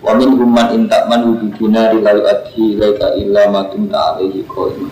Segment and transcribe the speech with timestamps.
[0.00, 4.88] wa min umman in ta'man bi dinari la yu'addihi ilaika illa ma tumta alaihi qaim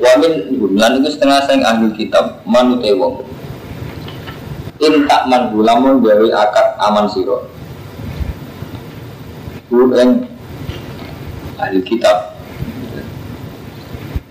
[0.00, 0.32] wa min
[0.80, 3.20] lan itu setengah sang ahli kitab manute wong.
[4.80, 7.36] In ta'man lamun gawe akad aman sira.
[9.68, 9.92] Bu
[11.60, 12.32] ahli kitab.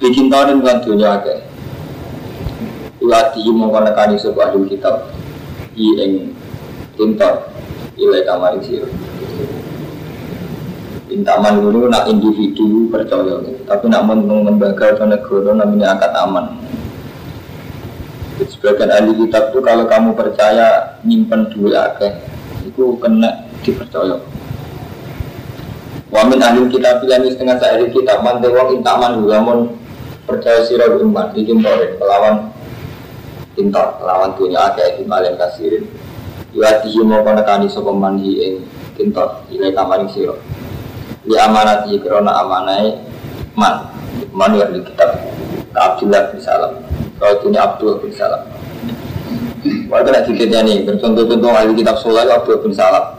[0.02, 1.43] Bikin tahun kan dunia ke
[2.99, 5.13] Iwati mongkon nekani sebuah ahli kitab.
[5.77, 6.33] I ing
[6.97, 7.58] tintor
[7.99, 8.88] Ilai kamar siro
[11.09, 13.41] Intaman dulu nak individu percaya.
[13.66, 16.53] Tapi nak lembaga atau negara namanya akad aman.
[18.45, 22.14] Sebagian ahli kitab itu kalau kamu percaya nyimpen duit akeh
[22.64, 24.22] Itu kena dipercaya.
[26.13, 29.59] Wamin ahli kitab yang setengah sehari kitab man wong intaman lamun
[30.30, 32.53] percaya sira iman iki torin melawan
[33.58, 35.89] pintar melawan dunia akeh malen kasirin
[36.53, 38.53] Yuatihi mau konekani sopa manhi ing
[38.97, 40.38] kintor Ilai kamaring siro
[41.30, 42.97] Li amanati kerona amanai
[43.53, 43.86] man.
[44.33, 45.19] Man ya di kitab
[45.69, 46.73] Ka Abdullah bin Salam.
[47.22, 48.41] Kalau ini Abdul bin Salam.
[49.91, 50.81] Wah kena dikitnya nih.
[50.88, 53.13] Bercontoh-contoh ahli kitab sholat Abdul bin Salam.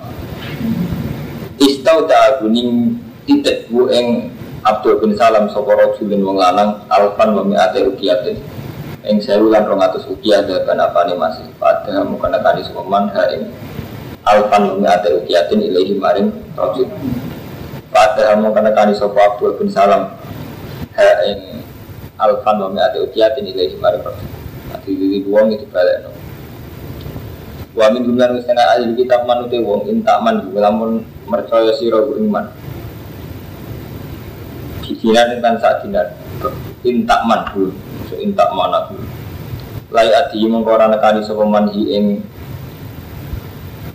[1.63, 4.35] Istau ta'aguning Titik bu ing
[4.67, 8.43] Abdul bin Salam sapa rajulin wong lanang alfan wa mi'ate ukiyatin
[9.07, 13.25] ing sewu lan 200 ukiah dapan apane masih pada mukana kani sapa man ha
[14.29, 16.85] alfan wa mi'ate ukiyatin ilahi maring rajul.
[17.89, 20.13] Pada mukana kani sapa Abdul bin Salam
[20.93, 21.65] ha ing
[22.21, 24.29] alfan wa mi'ate ukiyatin ilahi maring rajul.
[24.77, 26.13] Ati diri wong itu balik no.
[27.73, 32.53] Wa min jumlah setengah ahli kitab manute wong intaman lamun mercaya sira iman.
[35.01, 36.13] Dinar tentang saat dinar.
[36.85, 37.73] Intak manhu
[38.11, 38.91] so intak mana.
[39.95, 42.05] Lai adi mengkora nekani sopo manhi ing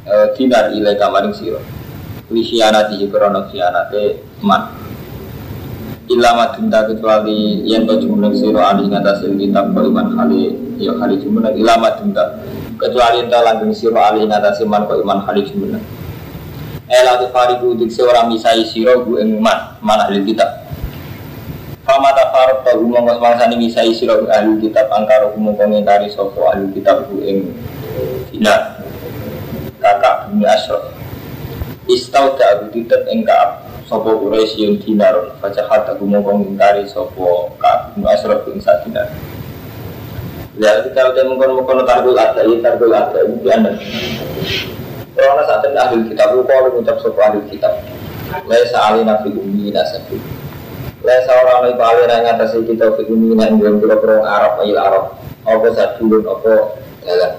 [0.07, 1.59] eh, dinar ilai kamaring siro
[2.31, 4.71] li khianati krono khianate man
[6.09, 11.51] ilama dinta kecuali yang kau jumlah siro alih ngatasin kitab iman kali ya kali jumlah
[11.51, 12.39] ilama dinta.
[12.75, 15.79] Kecuali enta langgeng siro alih ngatasin man kau iman kali jumlah
[16.85, 20.64] Ela tu fariku dikse orang misai siro gu ing man ahli kitab
[21.85, 27.21] Fama tafarot tahu mongkos mangsani misai sirah ahli kitab angkara komentari sopo ahli kitab ku
[27.21, 27.53] ing
[28.33, 28.81] dina
[29.77, 30.81] kakak bumi asrof
[31.85, 33.21] istau abu titet ing
[33.85, 35.13] sopo Quraisy yang dinar.
[35.37, 39.05] Fajahat aku mau komentari sopo kaab bumi asrof ing saat dinar
[40.57, 43.75] Lalu kita udah mengkono-mengkono targul ada, ini targul ada, ini anda.
[45.11, 47.75] Karena saat ini ahli kitab, lu kalau mengucap sopo ahli kitab,
[48.47, 50.15] Laisa alina fi ummi nasabi
[51.05, 55.13] Lesa orang itu alih yang atas kita fikuni yang dalam kira-kira Arab ayil Arab.
[55.45, 56.81] Apa sadulun, apa?
[57.05, 57.33] Jalan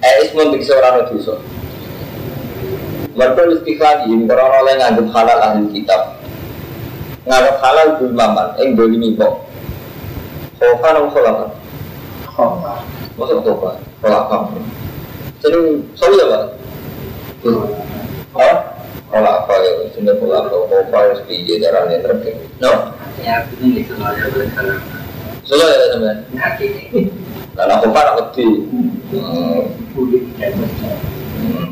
[0.00, 1.36] Eh ismun biksi orang itu so
[3.12, 6.16] Mereka istiqlal ini Karena yang nganggap halal ahli kitab.
[7.28, 9.32] Nganggap halal maman Yang boleh kok
[10.56, 11.50] Khofa atau kholakan?
[12.24, 12.74] Khofa
[13.20, 13.70] Maksud khofa?
[14.00, 14.40] Kholakan
[15.44, 15.60] Jadi,
[15.92, 16.44] sorry ya pak?
[19.06, 22.26] Kalau apa ya sudah pola apa apa harus piye caranya terus
[22.58, 22.90] no
[23.22, 24.78] ya ini semuanya boleh salah
[25.46, 26.18] Solo ya teman.
[27.54, 28.66] Nah, aku parah wedi.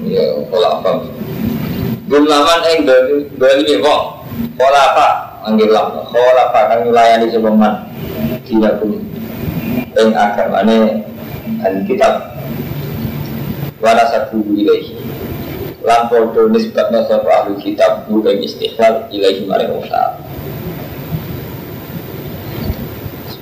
[0.06, 1.10] Ya, pola apa?
[2.06, 4.02] Gulaman eng dari dari kok.
[4.54, 5.08] Pola apa?
[5.50, 6.06] Anggil lah.
[6.06, 7.58] Pola apa kan melayani sebelum
[8.46, 9.02] Tidak pun.
[9.98, 11.10] Eng agamane
[11.58, 12.30] dan kitab.
[13.82, 14.96] Wala satu ilaihi
[15.84, 20.16] lan podo nisbatna sapa ahli kitab bu ing istighfar ilahi maring Allah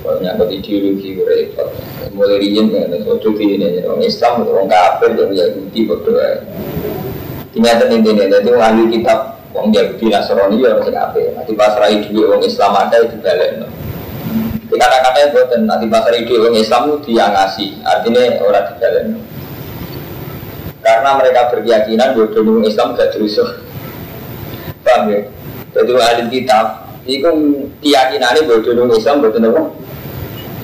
[0.03, 1.71] Soalnya kau ideologi repot
[2.11, 6.43] mulai riyen kan ojo ini orang Islam orang kafir orang Yahudi berdoa
[7.55, 11.31] ternyata ini ini jadi ahli kitab orang Yahudi Nasrani ya orang kafir.
[11.39, 13.63] Nanti pasrai dulu orang Islam ada itu balik
[14.73, 19.03] kata-kata itu nanti pasrai dulu orang Islam itu dia ngasih artinya orang di balik
[20.93, 23.49] karena mereka berkeyakinan bahwa Islam gak terusuh
[24.85, 25.19] paham ya
[25.73, 27.29] jadi ahli kitab itu
[27.81, 29.61] keyakinannya bahwa Islam betul apa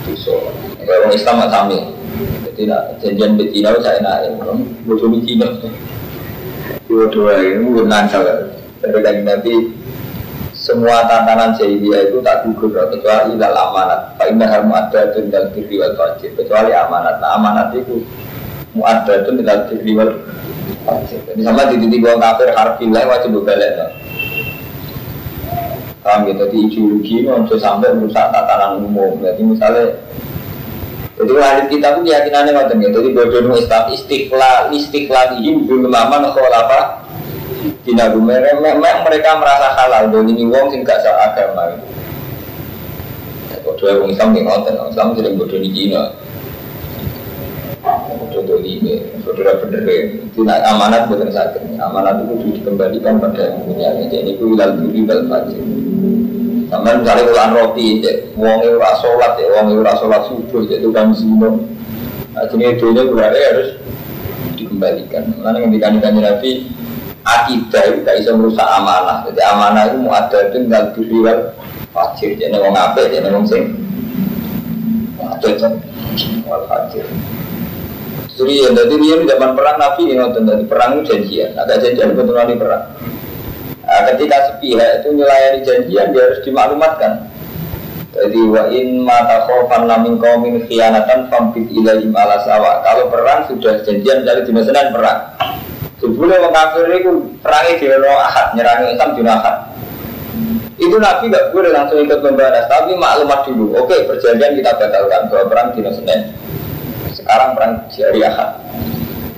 [0.06, 0.54] terusuh
[0.86, 1.80] orang Islam gak sami
[2.60, 2.68] Jadi
[3.00, 4.36] janjian di Cina saya naik,
[4.84, 5.48] bodoh di Cina.
[6.92, 8.52] Dua-dua ini mungkin nansal.
[8.84, 9.54] Dari lagi nanti
[10.52, 14.20] semua tantangan jahiliyah itu tak gugur kecuali ilal amanat.
[14.20, 17.24] Pak Indah ada dan diri wal wajib kecuali amanat.
[17.24, 18.04] Nah amanat itu
[18.74, 20.12] muadatun dan diri wal.
[21.10, 23.74] Jadi sama di titik gua kafir harfilah wajib balik.
[26.00, 29.20] Paham gitu, jadi ideologi ini bisa sampai merusak tatanan umum.
[29.20, 30.00] Jadi misalnya
[31.20, 32.98] jadi hadis kita pun keyakinannya ngoten gitu.
[33.04, 33.84] Jadi bodoh Islam
[34.72, 37.04] istiqlal ini belum lama apa
[37.84, 41.76] Dina memang mereka merasa halal dan ini wong sing gak agama.
[43.68, 46.16] Bodoh wong Islam yang ngoten, Islam sering bodoh di Cina.
[48.10, 49.84] Bodoh ini, bodoh bener
[50.26, 51.78] itu amanat bukan sakit.
[51.78, 53.90] Amanat itu dikembalikan pada yang punya.
[54.10, 55.62] Jadi itu ilal diri wal fajr.
[56.70, 58.06] Sampai misalnya ulang roti,
[58.38, 61.66] uang itu sholat, ya, uang itu sholat subuh, ya, itu kan zino.
[62.30, 63.70] Nah, jadi itu berarti harus
[64.54, 65.34] dikembalikan.
[65.42, 66.70] Karena yang dikandungkan Nabi,
[67.26, 69.26] akidah itu tidak bisa merusak amanah.
[69.26, 71.40] Jadi amanah itu mau ada itu tinggal diriwal
[71.90, 72.38] fajir.
[72.38, 73.74] Jadi apa, jadi orang sing.
[75.18, 75.68] Ada itu,
[76.46, 77.06] wal fajir.
[78.40, 81.60] Ya, jadi dia zaman perang Nabi ini nonton dari perang itu janjian.
[81.60, 82.96] Agak janjian betul nanti perang.
[83.84, 87.28] Nah, ketika sepihak itu melayani janjian dia harus dimaklumatkan.
[88.16, 92.80] Jadi wa in mata khofan namin kaumin khianatan fampit ilaihim ala sawa.
[92.88, 95.20] Kalau perang sudah janjian dari di Senin perang.
[96.00, 97.12] Sebelum orang kafir itu
[97.44, 99.56] perangi di ahad, nyerangi Islam di ahad.
[100.80, 103.76] Itu Nabi gak boleh langsung ikut membalas, tapi maklumat dulu.
[103.84, 106.32] Oke, perjanjian kita batalkan bahwa perang di Senin.
[107.20, 108.52] Sekarang perang hari ahad.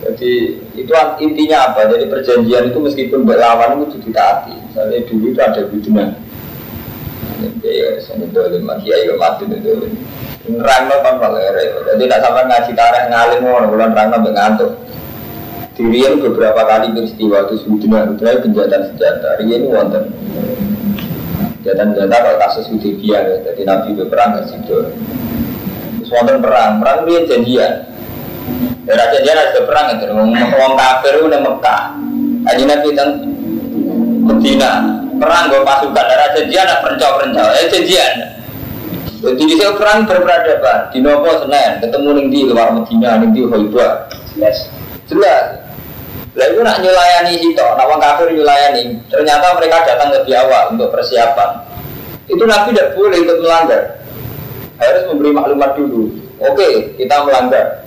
[0.02, 0.92] Jadi itu
[1.22, 1.90] intinya apa?
[1.90, 4.54] Jadi perjanjian itu meskipun berlawan itu ditaati.
[4.70, 5.90] Misalnya dulu itu ada itu.
[10.62, 11.64] Rangno kan malere.
[11.86, 14.72] Jadi tidak sampai ngaji tareh ngalim mau bulan rangno ngantuk.
[15.72, 19.30] Di Rian beberapa kali peristiwa itu sebetulnya itu penjatan senjata.
[19.42, 20.04] Rian wonten.
[21.62, 23.38] Penjatan senjata kalau kasus Hudibiyah ya.
[23.46, 24.78] Jadi Nabi berperang ke situ.
[26.12, 27.88] Wonten perang, perang Rian janjian.
[28.84, 31.82] Ya raja dia ada perang itu, ngomong kafir itu Mekah.
[32.52, 33.10] Aji Nabi dan
[34.26, 38.14] Medina perang gue pasukan raja dia ada perencau-perencau, eh janjian.
[39.22, 44.10] Jadi di perang berperadaban di Nopo Senin ketemu ning di luar Medina ning di Hoiba.
[44.34, 44.68] Jelas.
[45.06, 45.62] Jelas.
[46.34, 48.98] Lah itu nak nyulayani itu, nak orang kafir nyulayani.
[49.14, 51.70] Ternyata mereka datang lebih awal untuk persiapan.
[52.26, 54.01] Itu Nabi tidak boleh untuk melanggar.
[54.82, 56.10] Harus memberi maklumat dulu.
[56.42, 57.86] Oke, kita melanggar.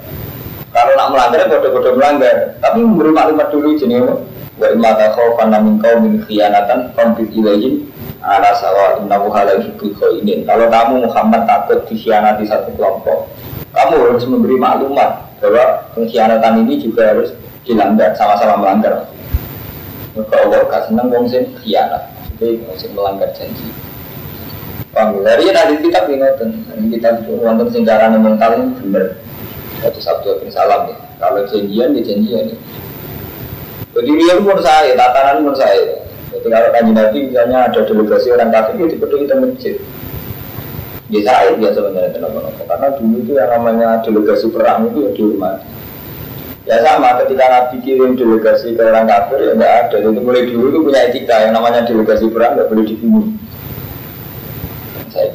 [0.70, 2.54] Kalau nak melanggar, bodoh-bodoh melanggar.
[2.62, 4.14] Tapi memberi maklumat dulu jenis
[4.54, 7.90] wa imma takhafan min qaumin khianatan fambit ilaihim
[8.22, 10.46] ala sawa innahu la yuhibbul khainin.
[10.46, 13.26] Kalau kamu Muhammad takut dikhianati satu kelompok,
[13.74, 15.64] kamu harus memberi maklumat bahwa
[15.98, 17.34] pengkhianatan ini juga harus
[17.66, 19.10] dilanggar, sama-sama melanggar.
[20.14, 22.06] Maka Allah gak senang wong sing khianat,
[22.38, 23.66] jadi wong melanggar janji.
[24.94, 25.26] Paham?
[25.26, 26.54] Dari nanti kita bingung,
[26.94, 29.18] kita wonten sing carane mental ini bener
[29.82, 30.96] satu Sabtu bin Salam ya.
[31.18, 32.58] Kalau janjian ya janjian ya.
[33.94, 36.06] Jadi dia pun saya, tatanan pun saya.
[36.30, 39.74] Jadi kalau kaji nabi misalnya ada delegasi orang kafir, ya dipenuhi kita masjid.
[41.10, 42.62] Ya saya biasa sebenarnya kenapa-napa.
[42.64, 45.66] Karena dulu itu yang namanya delegasi perang itu ya dihormati.
[46.64, 49.96] Ya sama ketika Nabi kirim delegasi ke orang kafir ya enggak ada.
[50.00, 53.26] Jadi mulai dulu itu punya etika yang namanya delegasi perang nggak boleh dibunuh.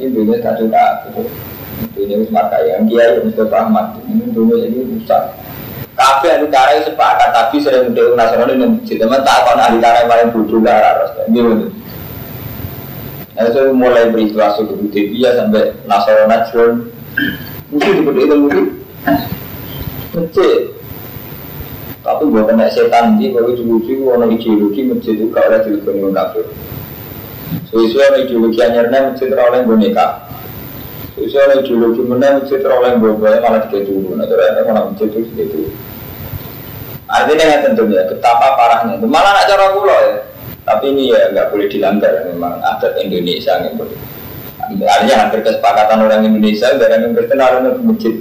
[0.00, 1.28] Ini dunia kadang aku
[1.92, 5.36] dunia Usmar yang Kiai Mustafa Ahmad ini dunia ini rusak.
[5.92, 7.28] Kafe ahli tarai sepakat.
[7.36, 11.04] Tapi sering udah nasional ini masjid teman tak akan ahli tarai paling bodoh ke arah
[11.04, 11.68] ras gitu
[13.36, 16.88] Nah itu mulai peristiwa suku Hudibiyah sampai nasional nasional.
[17.68, 18.64] Mesti dibutuh itu mungkin.
[20.16, 20.60] Masjid.
[22.00, 26.00] Tapi gue kena setan ini kalau itu lucu ada ideologi masjid itu gak oleh dilebani
[26.00, 26.44] orang kafir
[27.70, 30.30] sesuai ideologi anyarnya masjid oleh boneka
[31.28, 34.24] Soalnya ideologi mana masjid teroleh bawa malah tiga turun.
[34.24, 35.68] Terus ada mana masjid itu.
[37.10, 38.96] Artinya yang tentunya betapa parahnya.
[39.04, 40.16] Malah nak cara pulau ya.
[40.64, 43.84] Tapi ini ya nggak boleh dilanggar memang adat Indonesia gitu.
[44.80, 48.14] Artinya hampir kesepakatan orang Indonesia barang yang berkenalan ke masjid.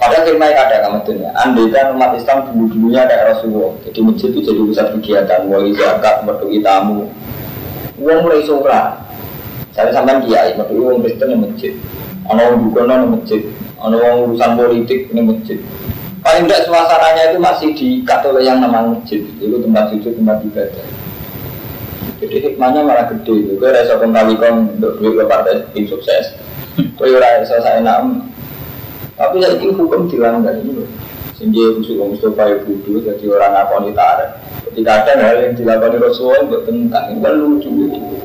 [0.00, 3.76] Padahal firman ada kamu tuh Andai kan umat Islam dulu dulunya kayak Rasulullah.
[3.84, 7.12] Jadi masjid itu jadi pusat kegiatan, wali zakat, berdui tamu.
[8.00, 8.96] Uang mulai surah.
[9.76, 11.72] Saya sampai kiai, itu orang Kristen yang masjid,
[12.26, 13.40] orang orang bukan yang masjid,
[13.78, 15.58] orang orang urusan politik yang masjid.
[16.20, 20.86] Paling tidak suasananya itu masih di oleh yang namanya masjid, itu tempat sujud, tempat ibadah.
[22.20, 23.56] Jadi hikmahnya malah gede.
[23.56, 26.36] Gue rasa kembali kong untuk duit ke partai tim sukses.
[26.76, 28.28] Gue rasa saya enak
[29.16, 30.84] Tapi saya ini hukum dilanggar ini.
[31.36, 34.30] Sehingga khusus Mustafa ya budu jadi orang ngakoni tarik.
[34.70, 37.70] Ketika ada hal yang dilakukan Rasulullah buat tentang ini kan lucu.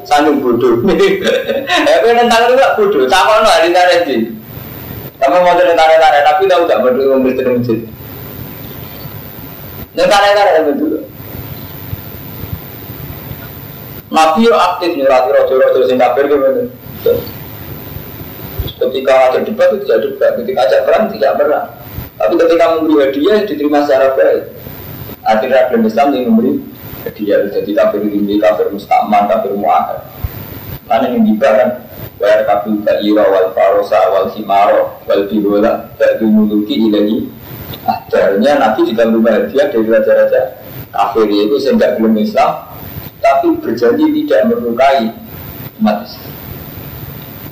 [0.05, 0.85] Sambil bodoh.
[1.89, 3.03] Ya kan tentang itu gak bodoh.
[3.09, 4.29] Sama no hari tarik sih.
[5.17, 7.79] Kamu mau jadi tarik-tarik tapi tahu tak berdua memberi masjid.
[9.97, 11.01] Dan tarik-tarik betul.
[14.13, 17.13] Nabi yo aktif nyurati rojo-rojo sing kafir gitu.
[18.75, 21.67] Ketika ada debat itu tidak debat, ketika ajak perang tidak perang.
[22.15, 24.43] Tapi ketika memberi hadiah diterima secara baik.
[25.25, 26.61] Akhirnya belum Islam yang memberi
[27.05, 30.05] hadiah jadi kafir ini kafir mustaman, kafir muahad.
[30.85, 37.27] Mana yang dibaran Bayar kafir ta'ira wal farosa wal simaro wal bibola Ba'du muluki ilahi
[37.83, 40.41] Akhirnya Nabi juga memberi hadiah dari raja-raja
[40.95, 42.71] kafir itu sehingga belum Islam
[43.19, 45.11] tapi berjanji tidak melukai
[45.81, 46.33] umat Islam.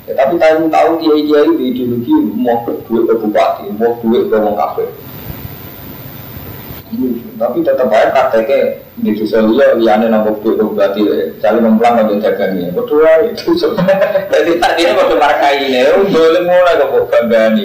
[0.04, 4.36] Ya, tapi tahu tahu kiai kiai di ideologi mau duit ke bupati, mau duit ke
[4.36, 4.88] orang kafir.
[7.34, 11.02] Tapi tetap aja prakteknya di sosial liane nopo duit ke bupati,
[11.42, 12.70] cari memplang untuk dagangnya.
[12.70, 13.58] Betul itu.
[14.30, 17.64] Jadi tadi ini waktu markai ini, boleh mulai ke bupati.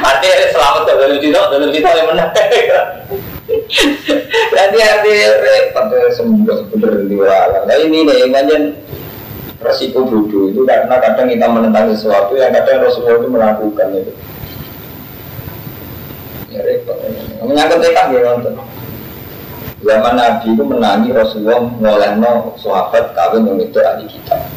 [0.00, 2.30] Artinya selamat dalam cita, dalam cita yang menang.
[4.48, 7.64] Jadi hati repot sembuh sebenarnya di wala.
[7.64, 8.62] Nah ini nih banyak
[9.58, 14.12] resiko bodoh itu karena kadang kita menentang sesuatu yang kadang Rasulullah itu melakukan itu.
[16.64, 17.42] Ya.
[17.46, 18.54] Menyangkut tekah ya nonton.
[19.78, 24.50] Zaman Nabi itu menangi Rasulullah ngolehno sahabat kawin yang itu ahli kita.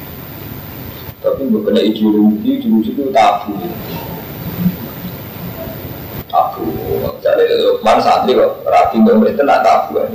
[1.22, 3.54] Tapi bukan ideologi, ideologi itu tabu
[6.32, 6.64] tabu
[7.20, 7.46] jadi
[7.84, 10.12] mana santri kok rapi pemerintah nak tabu kan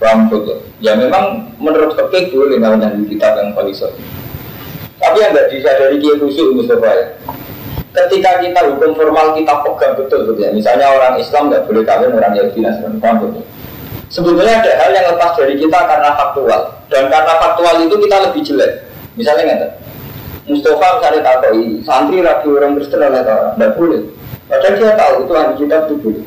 [0.00, 0.42] rambut
[0.80, 3.92] ya memang menurut fakir boleh namanya di kitab yang valisor
[4.98, 7.06] tapi yang tidak disadari kiai khusus Mustafa ya
[7.94, 10.50] ketika kita hukum formal kita pegang betul betul ya.
[10.52, 13.44] Misalnya orang Islam nggak boleh kawin orang Yahudi dan rambut
[14.08, 16.60] sebetulnya ada hal yang lepas dari kita karena faktual.
[16.88, 18.72] Dan karena faktual itu kita lebih jelek.
[19.16, 19.72] Misalnya nggak?
[20.48, 24.00] Mustafa misalnya tahu santri rapi orang Kristen oleh orang tidak boleh.
[24.48, 26.24] Padahal dia tahu itu ahli kitab itu boleh.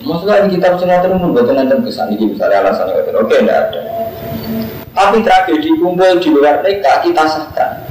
[0.00, 3.80] Maksudnya ahli kitab semua terus membuat nanti kesan ini misalnya alasan itu oke tidak ada.
[4.94, 7.83] Tapi tragedi kumpul di luar mereka kita sahkan.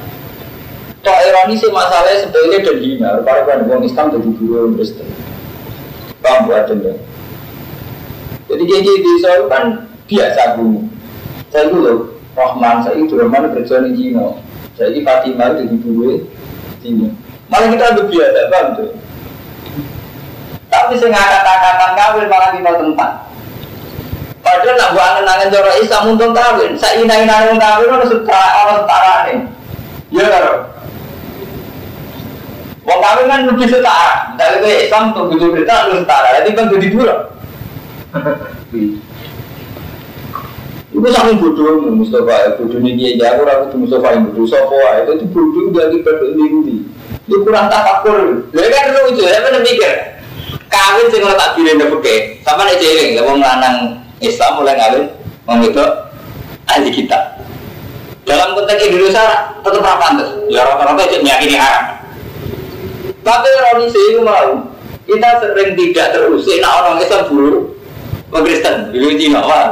[1.03, 3.09] Toh ironi sih masalahnya sebetulnya dan hina.
[3.27, 5.07] Para kan orang Islam jadi guru Kristen.
[6.23, 6.71] Paham buat.
[8.47, 10.87] Jadi kayak gitu saya kan biasa guru.
[11.51, 14.39] Saya dulu Rahman, saya itu Rahman kerja di Cina.
[14.79, 16.23] Saya ini Fatimah jadi guru
[16.79, 17.11] Cina.
[17.51, 18.91] Malah kita lebih biasa, paham tuh.
[20.71, 23.13] Tapi saya ngangkat-angkatan kawin malah kita tentang.
[24.39, 26.71] Padahal nak buat angen-angen Islam untuk kawin.
[26.79, 29.39] Saya ina-ina untuk kawin orang setara orang setara nih.
[30.15, 30.72] Ya kan?
[32.83, 34.35] Wong kawin kan lebih setara.
[34.35, 36.27] Dari ke Islam untuk butuh berita lebih setara.
[36.41, 37.13] Jadi kan jadi dua.
[40.93, 42.59] Itu sangat bodoh Mustafa.
[42.59, 43.43] Bodoh ini dia jago.
[43.47, 44.45] Aku Mustafa yang bodoh.
[44.45, 46.85] Sopo itu itu bodoh jadi berlindung.
[47.25, 48.45] Itu kurang tafakur.
[48.51, 49.23] Lalu kan lucu.
[49.25, 50.13] Ya kan mikir
[50.73, 55.05] kawin sing ora tak pilih oke sama nek jeling lha wong lanang Islam mulai kawin
[55.45, 55.85] wong itu
[56.65, 57.17] ahli kita
[58.25, 62.01] dalam konteks Indonesia tetap apa pantas ya rata-rata itu meyakini haram
[63.25, 64.49] tapi orang itu mau.
[65.03, 66.63] Kita sering tidak terusik.
[66.63, 67.73] Nah orang Islam dulu
[68.33, 69.69] orang Kristen dulu Cina wah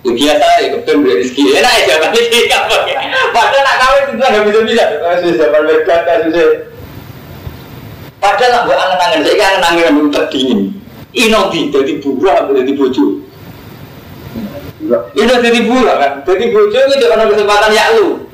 [0.00, 2.18] itu biasa ya kebetulan beli rezeki enak aja tapi
[2.48, 2.76] apa
[3.36, 6.46] padahal nak kawin itu nggak bisa bisa kasus zaman mereka kasusnya
[8.20, 10.76] Padahal nggak angen-angen, saya kan angen-angen untuk dingin.
[11.16, 13.24] Ino di, jadi buah, jadi bojo.
[15.16, 18.28] Ino jadi buah kan, jadi bojo itu ada kesempatan ya lu.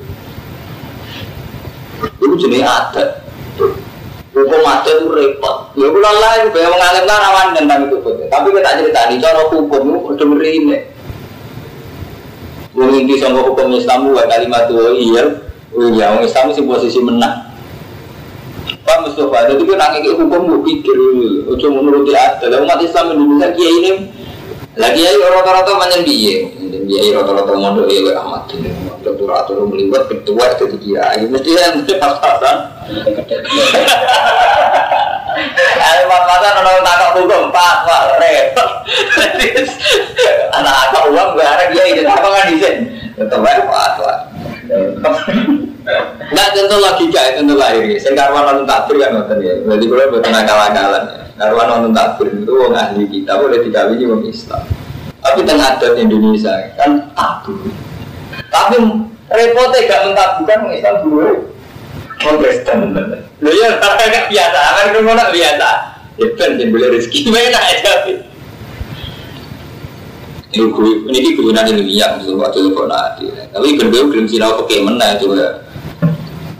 [2.18, 3.25] Itu jenis adat.
[4.36, 5.72] Hukum adat itu repot.
[5.80, 7.96] Ya lelah, itu kayak mengalimkan rawan tentang itu.
[8.28, 10.78] Tapi kita cerita di cara hukum itu udah merine.
[12.76, 15.24] Wong ini sama hukum Islam wa kalimat iya,
[15.72, 17.48] iya, wong Islam sih posisi menang.
[18.84, 20.98] Pak Mustafa, jadi kita nangis hukum gue pikir,
[21.48, 22.44] ojo menuruti ada.
[22.46, 23.90] Lalu umat Islam Indonesia kiai ini
[24.76, 26.52] lagi ya rata-rata banyak biye,
[26.84, 28.52] biye rata-rata mondok ya amat
[29.06, 29.14] ini.
[29.14, 32.56] Dokter atur melibat ketua itu kiai, mesti yang pas-pasan.
[35.76, 38.70] Ayo pas-pasan orang tangkap hukum pak, wah repot.
[40.58, 44.18] Anak apa uang gue harap dia ini apa kan di sini, tetap aja pak,
[46.26, 47.86] Nah tentu logika itu tentu lahir.
[48.02, 49.54] Saya karwan nonton takbir kan nonton ya.
[49.62, 51.04] Berarti kalau buat akal-akalan.
[51.38, 54.64] Karwan nonton takbir itu orang ahli kita boleh dikawini orang Islam.
[55.22, 57.54] Tapi tengah adat Indonesia kan tabu.
[58.52, 58.76] Tapi
[59.30, 61.30] repotnya gak mentabukan orang Islam dulu.
[62.24, 62.96] Oh Kristen
[63.44, 65.70] Lu ya orang nggak biasa, kan rumah nggak biasa.
[66.16, 67.92] Ya ben yang boleh rezeki mana aja.
[70.56, 73.24] Ini gue ini gue nanti misalnya waktu itu nanti.
[73.52, 75.60] Tapi ben gue belum sinau oke mana itu ya.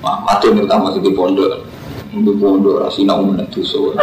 [0.04, 1.64] Mah mati utama sih di pondok.
[2.12, 3.96] Di pondok rasina umum itu so.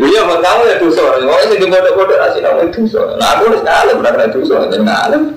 [0.00, 1.04] Iya, kamu ya tuh so.
[1.20, 3.04] Mau sih di pondok-pondok rasina umum itu so.
[3.20, 4.56] Nah aku harus ngalim, benar itu so.
[4.72, 5.36] Dan ngalim.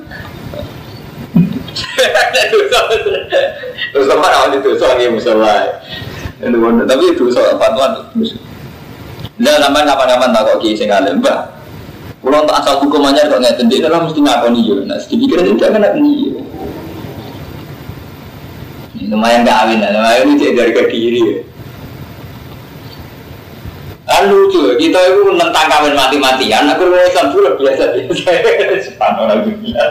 [3.90, 5.82] Terus apa awal itu so lagi musola.
[6.40, 8.38] Tapi itu so fatwa terus.
[9.40, 11.40] Nah, namanya kapan-kapan tak kok kiai sing alim, Mbak.
[12.20, 14.84] Kalau tak asal hukumannya kok nggak tendek, dalam mesti ngakoni yo.
[14.84, 16.36] Nah, sedikit aja jangan nak nih.
[19.10, 21.22] Lumayan gak awin, lumayan ini jadi harga diri.
[21.24, 21.42] Ya.
[24.06, 26.70] Kan lucu, kita itu menentang kawin mati-matian.
[26.76, 28.30] Aku Islam dulu biasa biasa.
[28.86, 29.82] Sepan orang dunia.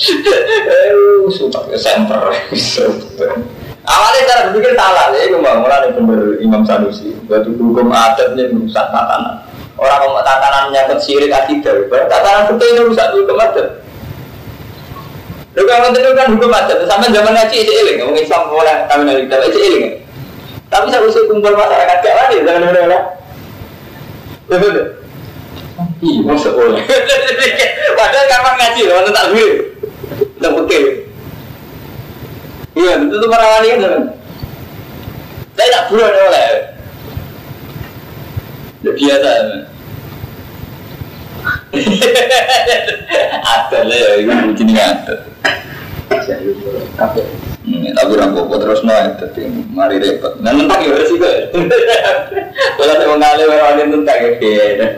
[0.00, 2.32] Eh, sumpah semper.
[3.84, 7.12] Awalnya cara berpikir salah, ya itu mbak mulai bener Imam Sanusi.
[7.28, 9.44] Batu hukum adatnya rusak tatanan.
[9.76, 13.68] Orang mau tatanan menyangkut sirik akidah, tatanan betul ini rusak hukum adat.
[15.58, 19.02] Lu kalau itu kan hukum adat, sama zaman ngaji isi iling, ngomong Islam mulai kami
[19.04, 19.86] nanti kita isi iling.
[20.70, 23.02] Tapi saya usul kumpul masyarakat gak wani, jangan lah.
[24.46, 24.99] Betul.
[26.00, 26.80] Iya, masuk boleh.
[27.92, 29.48] Padahal kapan ngaji, mana tak dulu.
[30.40, 30.84] Tak putih.
[32.72, 34.02] Iya, itu tuh merawani kan.
[35.60, 36.48] Saya tak bulan oleh.
[38.80, 39.32] Ya biasa.
[43.44, 45.14] ada lah ya, itu begini ada.
[47.60, 50.40] Hmm, tapi rampok terus naik, tapi mari repot.
[50.40, 51.34] Nah, tentang ya sih kok.
[52.80, 54.96] Kalau saya mengalir orang tentang ya,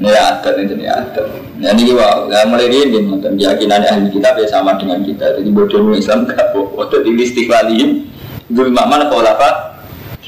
[0.00, 1.28] ini adat ini adat.
[1.60, 5.36] Nah ini wow, nah, mulai ini dan keyakinan ahli kitab ya sama dengan kita.
[5.36, 7.04] Jadi bodoh Islam gak bodoh.
[7.04, 8.08] Di istiqlalihim,
[8.48, 9.76] dulu mana kalau apa?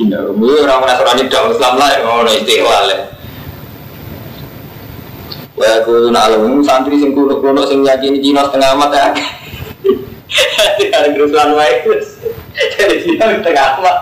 [0.02, 2.98] Mulu orang Nasrani dong Islam lah, mau istiqlal ya.
[5.56, 9.06] Wah, aku nak alam santri sing kuno kuno sing yakini Cina setengah amat ya.
[10.96, 12.20] Ada kerusuhan baik terus.
[12.76, 13.96] Jadi Cina setengah amat.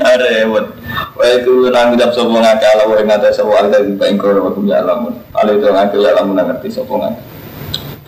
[0.00, 0.79] Ada hebat.
[1.20, 4.64] Wah itu nang tidak sopo ngake ala wa ngate sopo ala di bain koro aku
[4.64, 5.12] ya alamun.
[5.36, 7.20] Ala itu ngake ya alamun ngerti sopo ngake.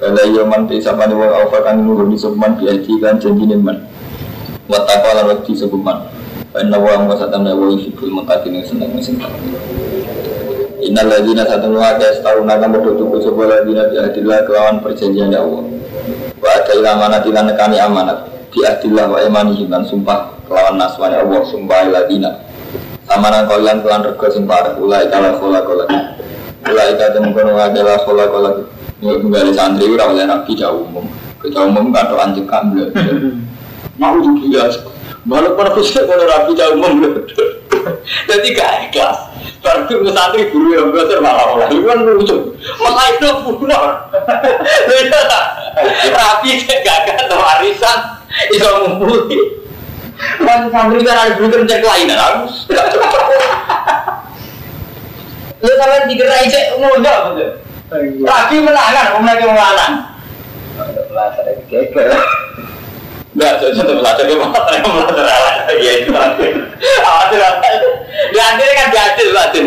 [0.02, 3.62] Kalau iya man ti sapa ni wong alfa kan nurun di sopan biaji kan janjinin
[3.62, 3.86] man.
[4.66, 4.82] Lan
[5.30, 6.10] wedi sopan.
[6.50, 9.22] Karena wong wasatan wa yuhibbul mutakin yang senang mesin.
[10.82, 15.38] Innal ladzina satunu aka staruna kan padha tuku sapa ladzina bi ahdillah kelawan perjanjian ya
[15.38, 15.70] Allah.
[16.42, 18.18] Wa ada amanat lan nekani amanat
[18.50, 22.42] bi ahdillah wa imanihim lan sumpah kelawan naswani Allah sumpah ladina.
[23.12, 25.84] Sama nang kalian kelan rego sing ulai kala kola kola.
[26.64, 28.50] Ulai kata mengkono adalah kola kola.
[29.04, 31.04] Ya kembali santri ora oleh nabi jauh umum.
[31.36, 32.88] Ketua umum kan anjek kamble.
[34.00, 34.72] Mau juga
[35.28, 37.12] Walaupun aku sih kalau rapi jauh umum
[38.32, 39.28] Jadi gak ikhlas.
[39.60, 42.56] Baru santri guru yang belajar malah itu kan lucu.
[42.80, 43.82] Malah itu bunuh.
[46.16, 47.98] Rapi gak gak warisan.
[48.56, 49.61] Iso ngumpuli.
[50.42, 52.46] Kan santri kan ada guru kerja kelainan.
[55.62, 57.50] Lu sampai dikerai cek muda betul.
[58.24, 59.92] Rapi menangan, mereka menangan.
[61.12, 62.08] Belajar kekel.
[63.32, 64.60] Enggak, saya belajar ke mana?
[64.82, 66.12] Belajar ala ya itu.
[68.32, 69.62] Di akhirnya kan diadil belajar.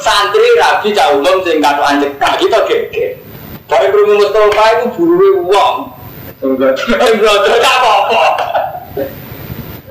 [0.00, 3.20] Santri rabi cah umum sing kado anjek nah kita gege.
[3.68, 5.76] Bareng kerumuh Mustafa itu buru uang.
[6.42, 8.22] Enggak, enggak gak apa-apa.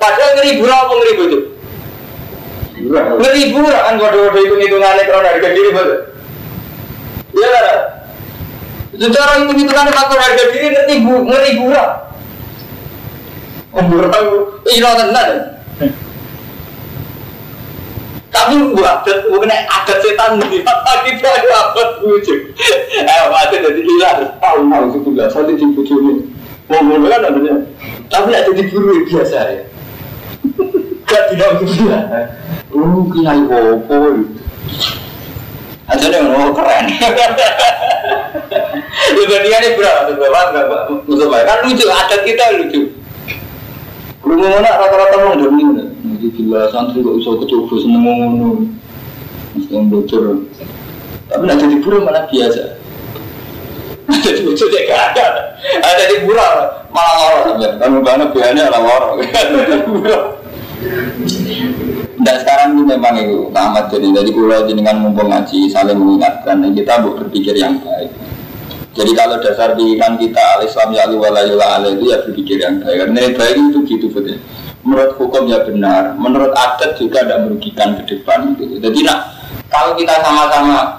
[0.02, 1.40] Padahal ngeribu apa ngeribu itu?
[3.22, 6.00] Ngeribu kan kode-kode itu hitungannya kalau harga diri betul.
[7.38, 7.80] Iya kan?
[8.98, 12.10] Secara hitung-hitungannya faktor harga diri ngeribu, ngeribu lah.
[13.78, 15.30] Umur aku ilo tenan.
[18.32, 22.52] Tapi gua adat, gua kena adat setan di mata kita ada apa lucu.
[22.92, 24.10] Eh, mati jadi gila.
[24.40, 26.26] Tahu tahu itu juga saya di ini.
[26.72, 27.56] Mau mau kan adanya.
[28.08, 29.64] Tapi ada di buru biasa ya.
[31.06, 31.99] Gak tidak gitu ya.
[32.71, 34.25] Oh, kiai opo.
[35.91, 36.86] Aja nih mau keren.
[39.12, 42.82] Itu dia nih berapa tuh bapak musuh kan lucu adat kita lucu.
[44.23, 48.49] Kurang mana rata-rata mau demi Nanti gila santri kok bisa kecoba seneng ngono.
[49.58, 50.47] Mesti yang bocor.
[51.27, 52.81] Tapi nanti di pura mana biasa.
[54.12, 55.26] Ada di bocor ya gak ada.
[55.80, 56.47] Ada di pura
[56.91, 57.80] malah orang.
[57.80, 59.24] Kamu karena biasanya orang.
[62.21, 66.71] Dan sekarang ini memang itu tamat jadi dari pulau dengan mumpung ngaji saling mengingatkan dan
[66.78, 68.13] kita buat berpikir yang baik.
[68.91, 71.41] Jadi kalau dasar pilihan kita al-Islam ya wala
[71.88, 73.08] itu ya berpikir yang baik.
[73.08, 74.38] Karena yang baik itu gitu betul.
[74.82, 78.58] Menurut hukum ya benar, menurut adat juga tidak merugikan ke depan.
[78.58, 78.82] Gitu.
[78.82, 79.19] Jadi nak
[79.69, 80.97] kalau kita sama-sama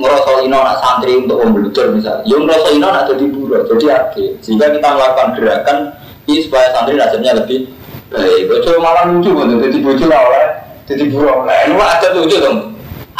[0.00, 4.24] ngerasa ino nak santri untuk om misalnya, yang ngerasa ino nak jadi buruh, jadi ake.
[4.40, 5.76] Sehingga kita melakukan gerakan
[6.24, 7.68] ini supaya santri nasibnya lebih
[8.08, 8.48] baik.
[8.48, 10.46] Bocor malah lucu, jadi bocor lah oleh,
[10.88, 11.56] jadi buruh lah.
[11.68, 12.58] Ini ada lucu dong.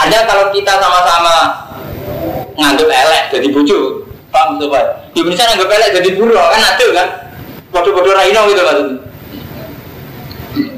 [0.01, 1.35] Ada kalau kita sama-sama
[2.57, 5.12] nganggep elek jadi bucu, paham sobat?
[5.12, 7.09] Di Indonesia nganggep elek jadi buruh kan ada kan?
[7.71, 8.79] Bodoh-bodoh raino gitu kan?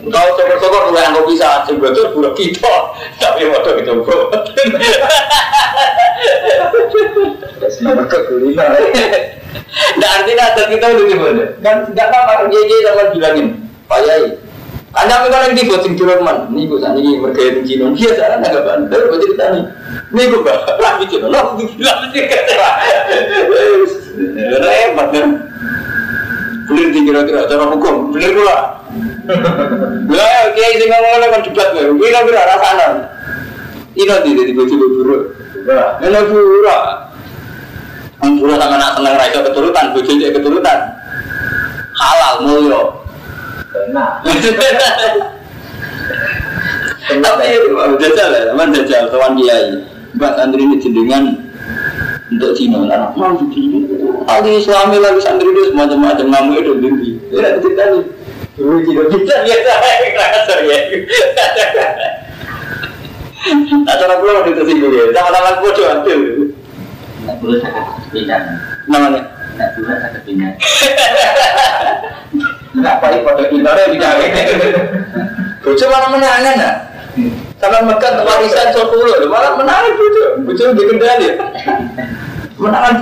[0.02, 2.74] Kalau sokor-sokor mulai anggap bisa sebetulnya buruh kita,
[3.22, 4.26] tapi bodoh gitu kok.
[8.38, 8.64] Mereka kulina.
[10.00, 11.44] Nah artinya ada kita udah gimana?
[11.60, 13.46] Kan nggak apa-apa, dia sama bilangin,
[13.88, 14.24] Pak Yai,
[14.92, 17.84] anda memang yang tiba sing curang man, nih gue sana ini mereka yang Cina.
[17.92, 19.64] Biasa kan nggak bandel, gue cerita nih,
[20.12, 22.68] nih gue bah, lagi Cina, lo bilang sih kata,
[24.64, 25.28] repot kan,
[26.68, 28.58] bener sih kira-kira cara hukum, bener pula,
[30.08, 32.88] lah oke sih ngomong kan debat gue, gue kira rasanya,
[33.96, 35.22] ini nanti jadi gue coba buruk,
[36.00, 36.84] ini buruk,
[38.22, 40.78] buruk sama nak seneng raisa keturutan, gue jadi keturutan,
[41.98, 42.82] halal mulio.
[43.90, 44.22] Nah.
[47.02, 49.82] Tapi jajal ya, teman jajal, kawan kiai.
[50.12, 51.24] Mbak santri ini jenengan
[52.28, 53.88] untuk Cina, lah mau begini.
[54.28, 57.10] Lagi suami lagi santri itu semacam-macam namu itu tinggi.
[57.32, 58.04] Ya cerita nih.
[58.60, 59.72] Dulu Cina bisa biasa,
[60.14, 60.78] kasar ya.
[63.42, 66.41] Nah cara pulau itu singgung ya, sama-sama bodoh hampir.
[67.22, 67.38] Saya
[68.12, 68.40] pindah.
[68.90, 69.20] Namanya?
[69.78, 70.50] Perlu saya pindah.
[73.22, 73.42] Pada?
[75.62, 76.56] Bojo malah menangan
[78.26, 79.92] warisan sepuluh, malah menangan.
[82.58, 82.94] Menangan.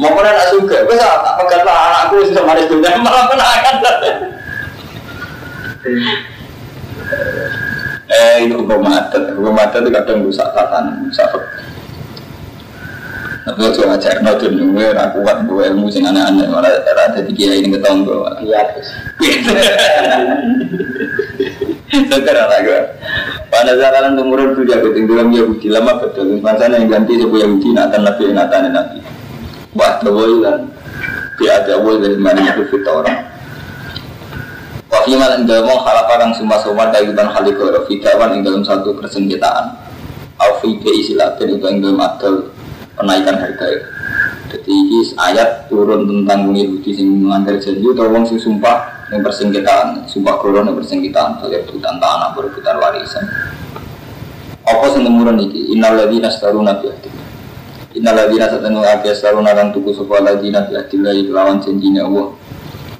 [0.00, 3.76] Mau pernah nak suka, tak lah anakku sama dunia malah menangan.
[8.10, 9.36] Eh, ini hukum adat.
[9.36, 11.28] Hukum adat itu kadang rusak tatanan, rusak
[13.50, 17.58] tapi ojo ngajar no gue aku kuat gue ilmu sing aneh-aneh malah ada di kiai
[17.58, 18.46] ini ketong gue.
[18.46, 18.88] Iya terus.
[21.90, 22.80] Sekarang lah gue.
[23.50, 26.38] Pada zakaran temurun tuh jago dalam Yahudi lama betul.
[26.38, 29.02] Masanya yang ganti sebuah Yahudi natan nabi natan nabi.
[29.74, 30.70] Wah terboy kan.
[31.42, 33.26] Dia ada boy dari mana itu fitur orang.
[34.86, 39.74] Wafi malah dalam mau halapan semua semua dari dan halikor fitawan yang dalam satu persengketaan.
[40.38, 42.48] Alfi ke isilatin itu yang dalam adal
[43.00, 43.66] penaikan harga.
[44.50, 50.06] Jadi ini ayat turun tentang Yahudi sing melanggar janji atau wong sing sumpah yang persengketaan,
[50.06, 53.24] sumpah koron yang persengketaan, kalian hutan tanah berebutan warisan.
[54.66, 55.74] Apa sing temurun iki?
[55.74, 57.26] Innal ladzina astaruna bi ahdillah.
[57.94, 62.34] Innal ladzina satanu ake astaruna kan tuku sapa ladzina bi ahdillah kelawan janjine Allah.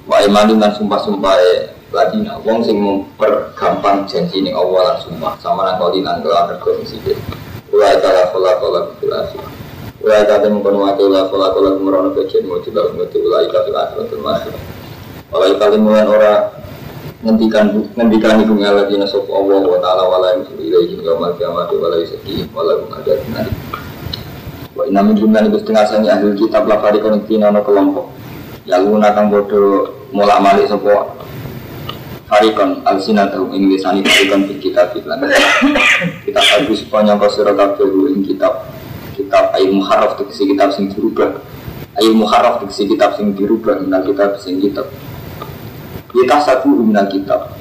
[0.07, 1.51] Wa imanin lan sumpah-sumpah e
[1.91, 7.19] ladina wong sing mempergampang janjine Allah lan sumpah sama nang kali nang kelawan rego sithik.
[7.71, 8.79] Wa ta'ala khala khala
[10.01, 14.07] Wa kata mengkono wakil la kola kola kemerono kecil mau juga mengikuti ulai kafil akhirat
[14.09, 14.53] termasuk.
[15.29, 16.49] Walai kali mulan ora
[17.21, 22.01] ngendikan ngendikan ibu ngalah dina sop Allah wa taala wala yusul ilaihi yaumil qiyamati wala
[22.01, 23.53] yusaki wala hum ada nari.
[24.73, 28.09] Wa inna min jumlah itu setengah sani ahli kitab la farikon tina no kelompok.
[28.65, 31.13] Ya luna kang bodo mulak malik sopo
[32.31, 35.29] Farikon al-sina tahu ing lisani farikon bil kitab lan.
[36.25, 37.85] Kita bagus sepanjang kosiro kabeh
[38.17, 38.70] ing kitab
[39.31, 41.39] kitab ayu muharraf tegesi kitab sing dirubah.
[41.95, 44.91] Ayu muharraf tegesi kitab sing dirubah minal kitab sing kitab.
[46.11, 47.55] Kita satu minal kitab.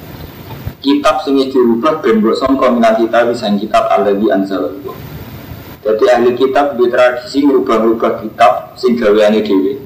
[0.82, 4.98] Kitab sing dirubah ben mbok sangka minal kitab sing kitab alladzi anzalallahu.
[5.86, 9.78] Jadi ahli kitab di tradisi merubah-rubah kitab sing gaweane dhewe.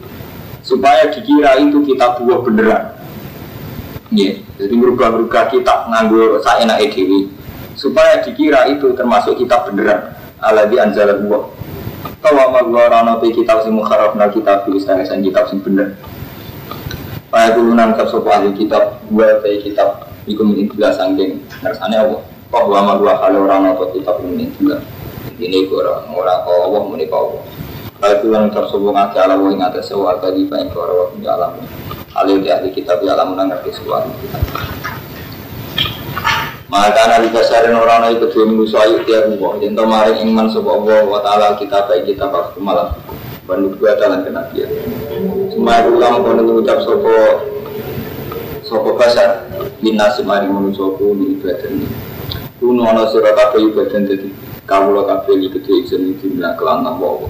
[0.64, 2.96] Supaya dikira itu kitab buah beneran.
[4.08, 4.40] Yeah.
[4.56, 7.28] jadi merubah-rubah kitab nganggo saenake dhewe.
[7.76, 10.16] Supaya dikira itu termasuk kitab beneran.
[10.40, 11.53] Alladzi anzalallahu
[12.24, 15.92] Tawa magwarana pe kitab sing mukharrafna kitab fi istana sang kitab sing bener.
[17.28, 22.22] Kaya turunan ke sopa ahli kitab Dua pe kitab Iku min juga sangking Nersane Allah
[22.46, 24.78] Kok wa magwa kali orang nopo kitab min juga?
[25.36, 27.42] Ini orang orang kau Allah muni kau Allah.
[27.98, 31.52] Kaya turunan ke sopa ngaki ala wa ingata sewa Tadi baik ke orang wakil alam.
[32.14, 34.42] Alih di ahli kitab ya alam menangerti sewa ahli kitab
[36.74, 41.00] maka nabi kasarin orang itu kedua manusia ayu tiap Allah Yang maring iman sebuah Allah
[41.06, 42.98] wa ta'ala kita baik kita pas malam
[43.46, 44.74] Bandung dua dalam kenabian
[45.54, 47.46] Semua ulang kau mengucap sopo
[48.66, 49.46] Sopo kasar
[49.78, 51.86] Lina semaring manusia ku di ibadah ini
[52.58, 54.02] Kuno ana sira kabeh ibadah
[54.66, 57.28] Kamu lo kabeh iki gede izin iki ndak kelantang wae.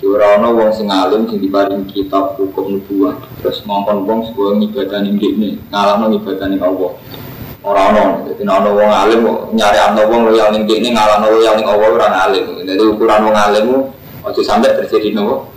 [0.00, 5.20] Ora ana wong sing alim sing diparing kitab hukum nubuah terus ngongkon wong sebuah ngibadani
[5.20, 6.96] ndekne, ngalahno ngibadani Allah.
[7.66, 11.58] Ora ana, dadi ana wong alim kok nyari ana wong loyal ning ndekne ngalahno loyal
[11.58, 12.62] ning Allah ora alim.
[12.62, 13.66] Jadi ukuran wong alim
[14.22, 15.50] aja sampai terjadi nopo.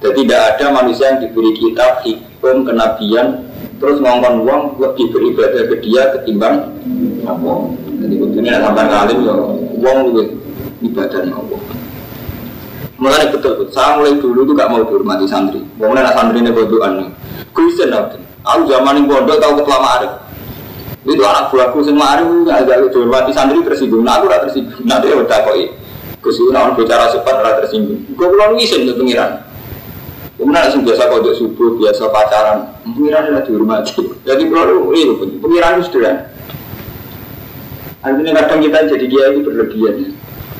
[0.00, 3.44] Jadi tidak ada manusia yang diberi kitab hukum kenabian
[3.76, 6.72] terus ngongkon wong lebih beribadah ke dia ketimbang
[7.28, 7.58] Allah.
[8.00, 9.34] Jadi kudunya sampai ngalim ya
[9.84, 10.40] wong lebih
[10.88, 11.60] ibadah Allah.
[12.96, 13.76] Mulai betul betul.
[13.76, 15.60] Saya mulai dulu tuh gak mau dihormati santri.
[15.76, 17.12] Mulai anak santri ini bodohan.
[17.52, 18.16] Kuisen nanti.
[18.40, 20.23] Aku zaman ini bodoh tahu ketelama ada.
[21.04, 24.00] Itu anak buahku semua ada nggak ada dihormati santri tersinggung.
[24.00, 24.80] Nah, aku gak tersinggung.
[24.88, 25.56] Nanti ya udah kok.
[26.24, 28.00] Kusin orang bicara cepat ora tersinggung.
[28.16, 29.44] Gue belum ngisen ke pengiran.
[30.34, 32.58] Kemudian langsung biasa kode subuh, biasa pacaran.
[32.82, 34.02] Pengiran adalah dihormati.
[34.28, 36.16] Jadi kalau iya, pengiran itu sudah.
[38.04, 39.94] Artinya kadang kita jadi dia itu berlebihan.
[39.96, 40.10] Ya.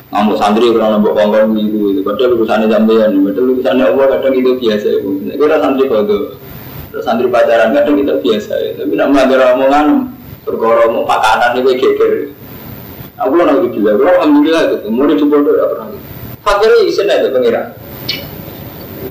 [0.09, 2.01] Kamu santri kurang nambah kongkong gitu, itu.
[2.01, 4.99] Padahal urusannya sampean, padahal urusannya Allah kadang itu biasa ya.
[5.37, 6.17] Kita santri kode,
[7.05, 8.71] santri pacaran kadang kita biasa ya.
[8.81, 9.85] Tapi nak melanggar omongan,
[10.45, 12.13] perkara mau pakanan itu geger.
[13.15, 14.87] Aku lah lagi gila, aku alhamdulillah itu.
[14.91, 15.87] Mau dicoba tuh apa pernah.
[16.45, 17.61] Fakirnya isi itu pengira.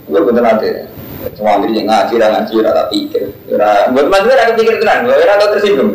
[0.07, 0.69] Gue bener nanti.
[1.35, 3.33] Semua diri ngaji, ngaji, rata pikir.
[3.97, 5.93] Buat mas gue rata pikir tenang, gue rata tersinggung.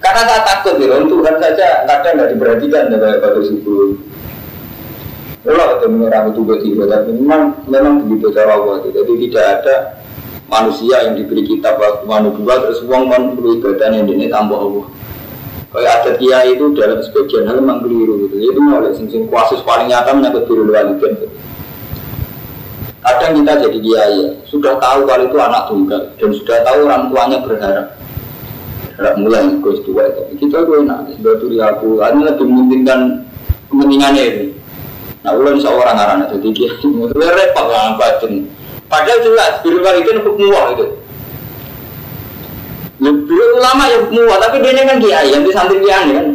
[0.00, 3.92] Karena saya takut ya, Tuhan saja kadang nggak diperhatikan dari pada subuh.
[5.40, 8.92] Allah itu menyerang itu tiba tapi memang memang begitu cara Allah itu.
[8.96, 9.76] Jadi tidak ada
[10.50, 13.06] manusia yang diberi kitab waktu manusia terus uang
[13.38, 14.86] perlu ibadah yang ini tambah Allah.
[15.70, 18.42] Kayak ada dia itu dalam sebagian hal memang keliru gitu.
[18.42, 21.30] Itu oleh sing sing kuasus paling nyata menyangkut biru walidain.
[23.00, 24.18] Kadang kita jadi kiai
[24.50, 27.86] sudah tahu kalau itu anak tunggal dan sudah tahu orang tuanya berharap.
[28.98, 30.22] Berharap mulai gue tua itu.
[30.42, 32.02] Kita gue enak sebetulnya aku.
[32.02, 33.00] Ini lebih mementingkan
[33.70, 34.46] kepentingan ini.
[35.22, 38.50] Nah, ulang seorang orang jadi dia itu repot lah batin.
[38.90, 40.86] Padahal jelas biru itu hukum itu.
[43.00, 46.26] Lebih ulama ya muah, tapi dia kan kiai yang di santri kiai kan.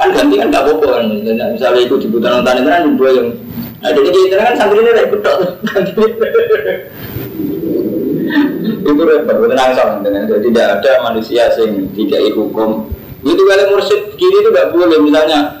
[0.00, 1.04] Kan ganti kan gak apa-apa kan.
[1.52, 3.28] Misalnya ikut jemputan nonton itu kan dua yang
[3.76, 5.20] Nah, jadi kita kan santri ini repot
[8.86, 12.88] itu repot, tenang sama Jadi tidak ada manusia yang tidak hukum.
[13.22, 15.60] Itu kalau mursyid kiri itu gak boleh misalnya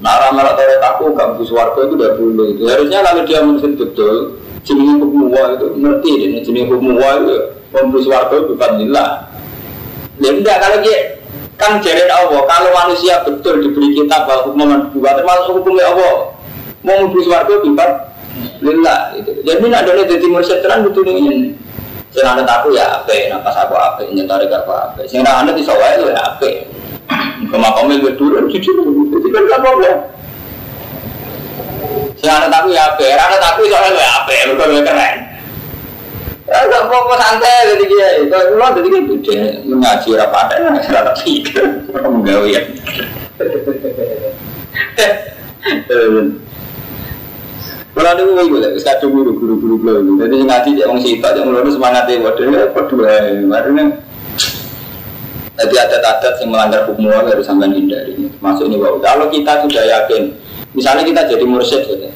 [0.00, 2.48] malah tahu aku kampus warga itu udah boleh.
[2.62, 7.36] Harusnya kalau dia mursyid betul, jenis hukum itu ngerti ini jenis hukum itu
[7.68, 9.28] kampus warga bukan lillah.
[10.18, 10.98] Ya enggak kalau dia
[11.58, 16.34] kan jadi Allah kalau manusia betul diberi kitab bahwa hukum buat termasuk hukumnya Allah
[16.86, 17.90] mau mlebu swarga bimbar
[18.62, 19.30] lillah itu.
[19.42, 21.54] Jadi nak dene dadi mursyid tenan butuh ini.
[22.08, 25.04] Sing ana aku ya ape, nak pas aku ape, nyentare gak ape.
[25.04, 26.64] Sing ora ana iso wae ya ape.
[27.48, 29.60] Kemakome gue turun jujur, itu kan gak
[32.28, 32.44] apa-apa.
[32.44, 35.16] Sing ana aku ya ape, ora ana aku iso wae ya ape, mergo keren.
[36.48, 38.08] Ya gak apa-apa santai jadi dia.
[38.28, 42.62] Kalau lo jadi kan dia mengaji rapat, ora tak pikir, menggawe ya.
[47.98, 50.12] Kalau ada gue gue lagi kadung guru guru guru guru.
[50.22, 53.10] Jadi ngaji dia orang siapa yang mulai semangatnya waduh ya berdua.
[53.42, 53.84] Karena
[55.58, 58.30] jadi adat-adat yang melanggar hukum harus sampai hindari.
[58.38, 60.30] Masuk ini bahwa kalau kita sudah yakin,
[60.76, 62.08] misalnya kita jadi mursyid, gitu.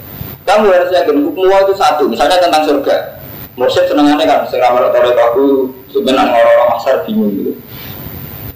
[0.44, 2.04] kamu harus yakin hukum Allah itu satu.
[2.10, 2.96] Misalnya tentang surga,
[3.56, 5.44] mursyid senangannya kan, sekarang kalau tahu aku
[5.92, 7.52] sebenarnya orang-orang masar bingung gitu.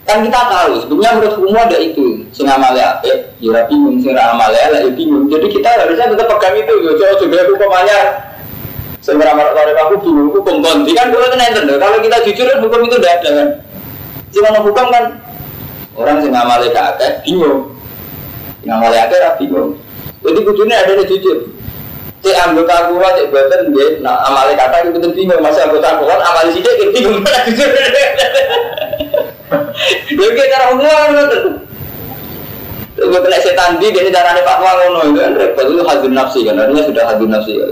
[0.06, 2.06] Kan kita tahu sebenarnya menurut hukum ada itu.
[2.30, 3.98] Sing amale ape ya bingung.
[3.98, 5.26] Sing amale lah ya bingung.
[5.26, 7.98] Jadi kita harusnya tetap pegang itu loh coba juga aku ke mana
[9.02, 12.80] sing amal tarik aku bingung hukum konti kan kalau itu kalau kita jujur kan hukum
[12.87, 13.48] itu tidak ada kan.
[14.30, 15.04] Cuma hukum kan
[15.98, 17.74] orang sing amale akeh bingung.
[18.62, 19.74] Sing amale akeh ra bingung
[20.26, 21.38] jadi kudunya ada yang jujur.
[22.24, 25.38] Si anggota kuat cek badan dia nah amale kata itu bingung.
[25.38, 27.22] Masih anggota kuat amale sih dia bingung.
[27.22, 27.70] Jujur.
[30.16, 31.44] Lha iki cara umum ngoten.
[32.96, 34.98] Gue kena setan di dia carane fatwa ngono.
[35.12, 35.66] Itu kan repot.
[35.68, 36.58] Itu hadir nafsi kan.
[36.58, 37.68] Artinya sudah hadir nafsi ya.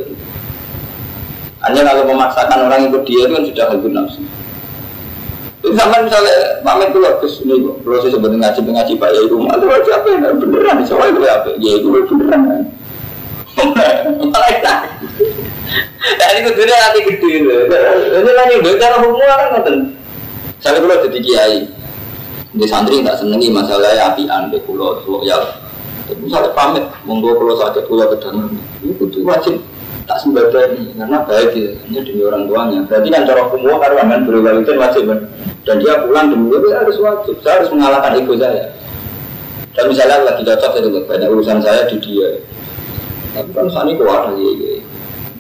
[1.64, 4.20] Hanya kalau memaksakan orang ikut dia itu kan sudah hadir nafsi.
[5.64, 9.64] Itu sama misalnya pamit dulu terus ini proses sebenarnya ngaji ngaji pak ya itu malu
[9.72, 12.68] aja apa ya beneran soalnya gue apa ya itu beneran.
[14.29, 14.74] Malah itu.
[16.20, 17.64] Tadi gue tuh hati gede loh.
[18.12, 19.77] Ini lagi gue cara hukum orang nonton.
[20.61, 21.57] Saya kalau jadi kiai,
[22.57, 25.44] di santri tak senengi masalahnya apian di pulau loyal.
[26.20, 28.53] Misalnya pamit, monggo pulau sakit pulau kedangan,
[28.85, 29.61] itu kudu wajib
[30.05, 32.79] tak sembadani karena baik ya, ini demi orang tuanya.
[32.85, 35.20] Berarti kan cara hukum karena kan berwalidain wajib kan.
[35.64, 37.40] Dan dia pulang demi itu harus wajib.
[37.40, 38.68] Saya harus mengalahkan ego saya.
[39.74, 42.38] Dan misalnya lagi cocok itu banyak urusan saya di dia.
[43.35, 44.85] Tapi kan saat ini kuat lagi.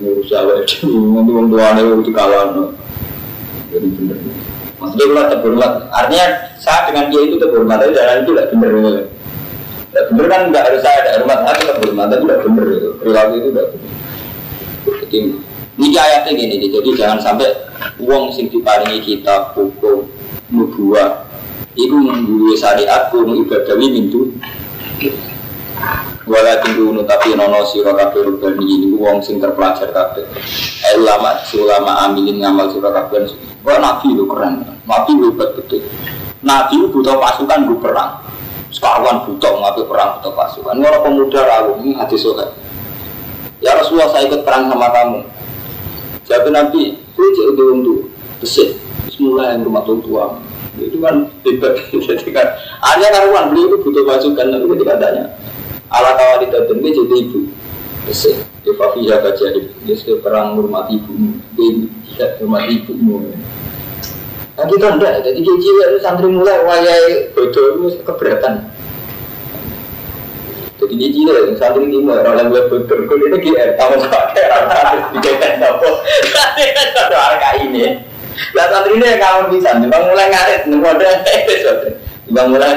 [0.02, 2.48] Ngurus saya di nanti orang nih udah kawan.
[3.70, 4.18] Jadi bener.
[4.74, 6.26] Maksudnya kalau terhormat, artinya
[6.58, 8.72] saya dengan dia itu terhormat, tapi jalan itu tidak bener.
[9.88, 12.66] Tidak bener kan nggak harus saya ada hormat, saya tetap hormat, tapi tidak bener.
[12.98, 15.52] Perilaku itu tidak bener.
[15.74, 17.50] Ini ayatnya gini, jadi jangan sampai
[17.98, 20.06] uang sing diparingi kita hukum
[20.54, 21.26] nubuah
[21.74, 24.30] itu menggurui syariat kuno ibadawi mintu.
[26.24, 30.24] Wala tinggu tapi nono siro kafe rubani ini uang sing terpelajar kafe
[30.88, 33.28] eh ulama ulama amilin ngamal siro kafe
[33.66, 34.64] wah nabi itu keren.
[34.86, 35.84] Nabi hebat betul.
[36.40, 38.24] Nabi butuh pasukan gue perang.
[38.72, 40.74] Sekawan butuh ngapain perang butuh pasukan.
[40.80, 42.64] Orang pemuda rawu ini hati sohe
[43.64, 45.18] ya Rasulullah saya ikut perang sama kamu
[46.24, 48.10] jadi nabi Kue cek udah untuk
[48.42, 48.74] besit,
[49.06, 50.42] semula yang rumah tua
[50.74, 51.78] itu kan hebat.
[52.10, 55.24] Jadi kan, hanya karuan beliau itu butuh masukan, tapi ketika tanya,
[55.86, 57.46] ala kawali dia jadi ibu,
[58.10, 58.42] besit.
[58.66, 63.30] Dia fafiha baca ibu, sudah perang rumah ibumu, dia tidak rumah ibumu.
[64.58, 68.73] Nah kita enggak, jadi cilik santri mulai wayai bodoh itu keberatan.
[70.90, 74.76] Jadi gila, yang ini orang yang buat betul, kau ini GR, kamu pakai rata
[75.64, 75.88] apa?
[76.56, 77.98] Kan harga ini.
[78.54, 82.72] Lah santri ini kamu bisa, bang mulai ngarit, nunggu ada mulai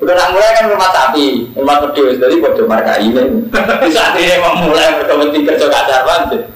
[0.00, 3.20] Udah nak mulai kan rumah sapi, rumah pedus, jadi bodoh marka ini.
[3.92, 6.48] Saat ini mau mulai berkompetisi kerja kasar banget.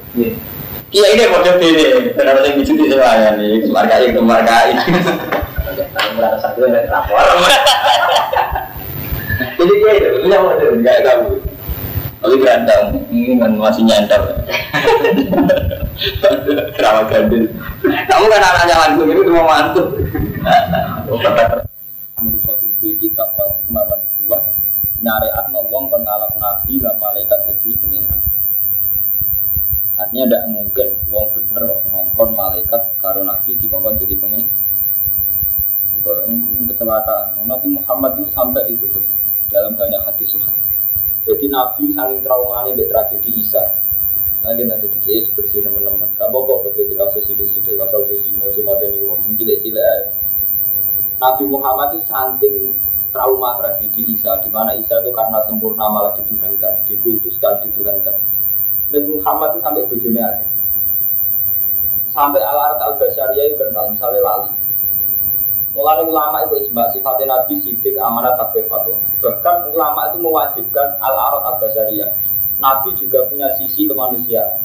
[0.89, 4.81] Iya ini bodoh ini, kenapa saya bicu di semuanya nih, marka ini, marka ini.
[6.17, 7.21] Merasa satu yang lapor.
[9.65, 11.41] Jadi dia itu, ini mau ada nggak kamu.
[12.21, 14.21] Tapi ganteng, ini kan masih nyandar.
[16.77, 17.49] Kerawat gandil.
[17.81, 19.97] Kamu kan anaknya langsung ini cuma mantu.
[22.21, 23.33] Menurut sosial kitab
[23.65, 24.53] kemauan dua
[25.01, 28.21] nyariat wong kon ngalap nabi dan malaikat jadi pengiran.
[29.97, 34.53] Artinya tidak mungkin wong bener ngongkon malaikat karo nabi di dikongkon jadi pengiran.
[36.69, 37.49] Kecelakaan.
[37.49, 39.24] Nabi Muhammad itu sampai itu betul
[39.55, 40.51] dalam banyak hadis suha.
[41.23, 43.79] Jadi Nabi saling trauma ini tragedi Isa.
[44.43, 46.11] Nanti nanti tiga bersih teman-teman.
[46.19, 50.13] Gak apa-apa begitu kasus sih, kasus mau cuma ini mau cilik-cilik.
[51.17, 52.77] Nabi Muhammad itu saking
[53.15, 58.19] trauma tragedi Isa, di mana Isa itu karena sempurna malah dituhankan, dikultuskan, dituhankan.
[58.93, 60.45] Nabi Muhammad itu sampai bujurnya
[62.13, 64.53] Sampai al-arat al-basyariyah itu kenal, misalnya lali.
[65.75, 68.95] Mulai ulama itu ijma sifatnya Nabi sidik amanat takbir fatwa.
[69.25, 72.13] Bahkan ulama itu mewajibkan al arad al basariyah.
[72.61, 74.61] Nabi juga punya sisi kemanusiaan.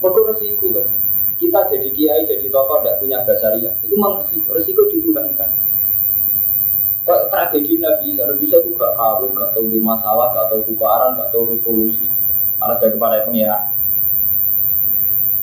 [0.00, 0.88] Pokok resiko kan.
[1.36, 3.76] Kita jadi kiai, jadi tokoh, tidak punya basariyah.
[3.84, 4.48] Itu memang resiko.
[4.56, 5.52] Resiko dituhankan.
[7.06, 11.14] Tragedi Nabi Isa, Nabi Isa itu gak kawin, gak tahu di masalah, gak tahu tukaran,
[11.14, 12.02] gak tahu revolusi.
[12.58, 13.70] Ada dari para pengira.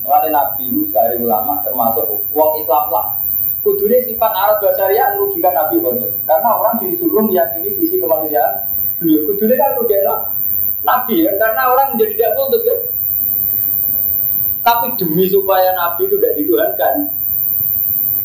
[0.04, 2.04] Mulai Nabi itu dari ulama termasuk
[2.36, 3.23] uang Islam lah
[3.64, 6.12] Kudune sifat Arab Basaria merugikan Nabi Muhammad.
[6.28, 8.68] Karena orang disuruh meyakini sisi kemanusiaan
[9.00, 9.24] beliau.
[9.32, 10.36] Kudune kan merugikan
[10.84, 12.80] Nabi ya, karena orang menjadi tidak putus kan.
[14.64, 16.96] Tapi demi supaya Nabi itu tidak dituhankan,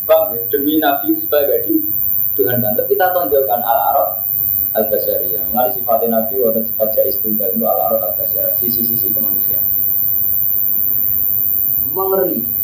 [0.07, 0.40] bang ya?
[0.51, 2.74] Demi Nabi itu supaya tidak dituhankan.
[2.74, 4.09] Tapi kita tonjolkan al Arab
[4.74, 5.42] al Basaria.
[5.55, 8.59] Mengenai sifat Nabi wonten sifat jais tunggal itu al Arab al Basaria.
[8.59, 9.62] Sisi-sisi kemanusiaan.
[11.94, 12.58] Mengeri.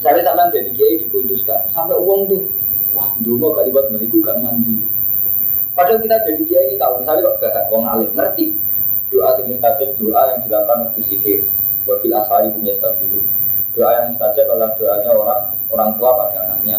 [0.00, 2.48] Misalnya sampai jadi kiai diputuskan, sampai uang tuh,
[2.96, 4.80] wah dulu gak libat baliku gak mandi.
[5.76, 8.56] Padahal kita jadi kiai ini tahu, misalnya kok gak uang alim ngerti
[9.12, 11.40] doa yang mustajab doa yang dilakukan waktu sihir.
[11.84, 13.20] Wabil asari punya stabil.
[13.76, 16.78] Doa yang mustajab adalah doanya orang orang tua pada anaknya,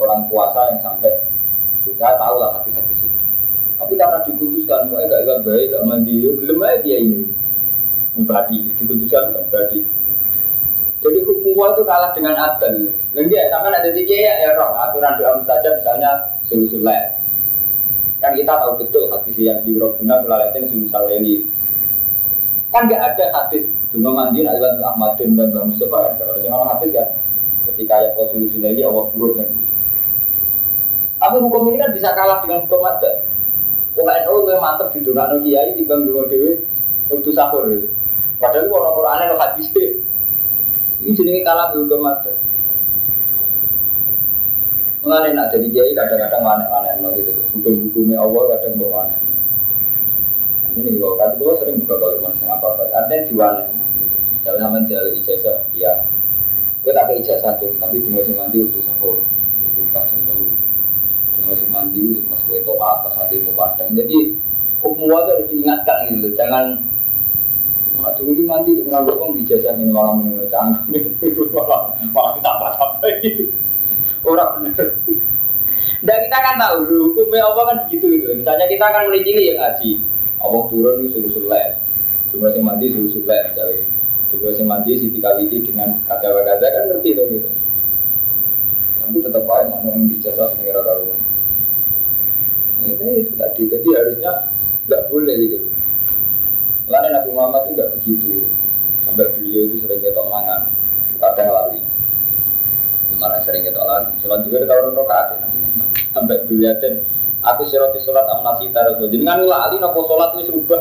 [0.00, 1.12] orang puasa yang sampai
[1.84, 3.10] sudah tahu lah hati-hati sih.
[3.76, 7.28] Tapi karena diputuskan, mau gak gak baik, gak mandi, belum aja dia ini.
[8.16, 9.84] Membadi, diputuskan membadi.
[11.02, 12.94] Jadi hukum itu kalah dengan adil.
[13.10, 16.10] Lagi ya, sama ada tiga ya, ya roh aturan doa saja misalnya
[16.46, 17.18] sulusulai.
[18.22, 21.42] Kan kita tahu betul hadis yang di Rabbuna melalatin sulusul ini.
[22.70, 26.16] Kan nggak ada hadis Duma mandi nak lewat Ahmad dan Mbak Mustafa.
[26.16, 27.08] Kalau orang hadis kan
[27.66, 29.48] ketika ya sulusul ini Allah turun kan.
[31.18, 33.26] Tapi hukum ini kan bisa kalah dengan hukum adat.
[33.92, 36.62] Pokoknya NU lebih mantep di dunia kiai di bang dua dewi
[37.12, 37.68] untuk sahur.
[38.40, 39.66] Padahal kalau Quran lo hadis
[41.02, 42.32] ini jenenge kalah juga mati.
[45.02, 47.34] Mengenai nak jadi kiai kadang-kadang aneh-aneh no gitu.
[47.58, 49.18] Hukum-hukumnya Allah kadang bawa aneh.
[50.78, 52.66] Ini gue kan gue sering buka kalau mana apa.
[52.94, 53.64] Artinya diwane.
[53.98, 54.16] Gitu.
[54.46, 56.06] Jalan sama jalan ijazah, ya.
[56.86, 59.18] Gue tak ke ijazah tuh, tapi di musim mandi waktu sahur.
[59.68, 60.48] Itu pas jam dulu.
[61.46, 63.90] masih mandi, pas kue toa, pas hati mau padang.
[63.92, 64.38] Jadi
[64.80, 66.80] hukum itu harus diingatkan gitu, jangan
[68.02, 70.90] Nah, dulu ini mandi di jasa ini malam ini canggung,
[71.54, 73.46] malah malah kita apa sampai.
[74.26, 74.98] Orang bener.
[76.02, 76.82] Dan kita kan tahu
[77.14, 78.26] hukumnya Allah kan begitu gitu.
[78.34, 79.90] Misalnya kita akan mulai cilik ya ngaji,
[80.42, 81.78] Allah turun itu suruh sulit.
[82.34, 83.86] Coba sih mandi suruh sulit misalnya.
[84.34, 87.50] Coba sih mandi si dikawiti dengan kata-kata kan ngerti itu gitu.
[88.98, 91.20] Tapi tetap aja mana yang dijasa sendiri karuan.
[92.82, 94.50] Ini itu tadi, jadi harusnya
[94.90, 95.70] nggak boleh gitu.
[96.90, 98.32] Lain Nabi Muhammad itu nggak begitu.
[99.02, 100.70] Sampai beliau itu sering ketok mangan,
[101.18, 101.80] kadang lali.
[103.10, 104.10] Gimana sering ketok lali?
[104.22, 105.38] Sholat juga orang rokaat ya
[106.14, 106.74] Sampai beliau
[107.42, 110.80] aku siroti sholat amnasi taruh Jadi kan lali nopo sholat ini serubah.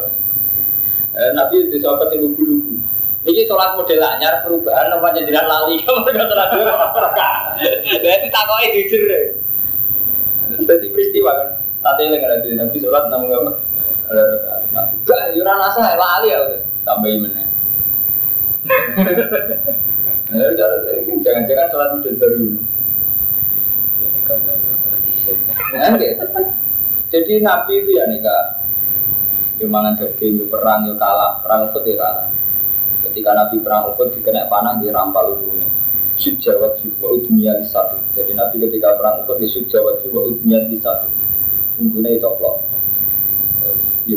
[1.12, 2.80] Eh, Nabi itu sahabat yang lugu-lugu.
[3.22, 6.60] Ini sholat model anyar perubahan namanya jadi lali kamu nggak terlalu
[8.06, 9.04] Jadi takoi jujur.
[10.66, 11.50] Jadi peristiwa kan.
[11.82, 13.52] Tadi yang ada Nabi sholat namun apa?
[15.08, 17.48] Gak, yuran asa lali ya udah tambahin mana.
[21.24, 22.60] Jangan-jangan sholat udah baru.
[27.12, 28.64] Jadi Nabi itu ya nikah.
[29.60, 32.28] Dia mangan daging, perang, dia kalah, perang Uhud dia kalah.
[33.06, 35.70] Ketika Nabi perang Uhud dikena panah, dia rampal ujungnya.
[36.18, 38.02] Sub Jawa Jiwa dunia di satu.
[38.18, 41.08] Jadi Nabi ketika perang Uhud dia sub Jawa Jiwa dunia di satu.
[41.78, 42.71] Ujungnya itu oplok.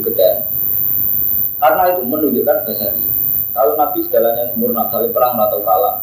[0.01, 0.47] Keten.
[1.59, 2.93] Karena itu menunjukkan bahasa.
[3.55, 6.03] Kalau Nabi segalanya sempurna, kali perang atau kalah,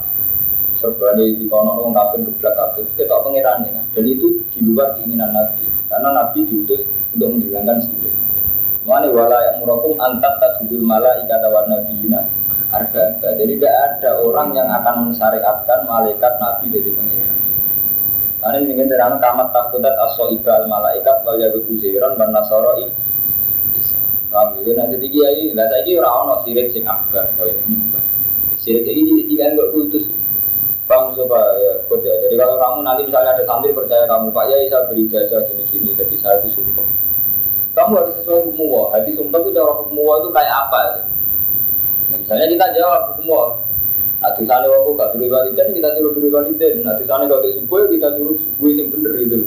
[0.79, 3.83] serba di kono orang kafir berbelak kafir, kita pengiran ya.
[3.91, 5.67] Dan itu di luar keinginan Nabi.
[5.91, 6.81] Karena Nabi diutus
[7.11, 8.15] untuk menghilangkan sirik.
[8.81, 12.25] Mana wala yang murakum antat tasudul mala warna bina
[12.71, 13.19] harga.
[13.21, 17.39] Jadi tidak ada orang yang akan mensyariatkan malaikat Nabi jadi pengiran.
[18.41, 22.73] Karena ini ingin terang kamat takutat aso ibal malaikat wal yagudu ziran dan nasoro
[24.31, 27.83] Paham gitu nanti kiai, lah saya kira orang no sirik sing akbar, ini.
[28.55, 29.35] Sirik ini
[29.75, 30.07] putus.
[30.87, 32.13] Bang coba ya, ya.
[32.27, 35.95] Jadi kalau kamu nanti misalnya ada santri percaya kamu Pak Yai saya beri jasa gini-gini,
[35.95, 36.83] jadi saya itu sumpah.
[37.75, 38.85] Kamu harus sesuai hukum Allah.
[38.99, 40.79] Hati sumpah itu cara hukum itu kayak apa?
[42.11, 43.51] Ya, misalnya kita jawab hukum Allah.
[44.21, 46.73] Nah, di sana waktu gak suruh waliden, kita suruh beri waliden.
[46.85, 49.39] Nah, di sana kalau subuh, kita suruh subuh yang bener gitu.